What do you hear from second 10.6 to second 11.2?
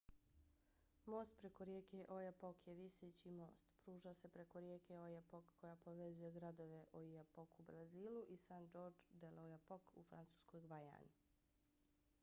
gvajani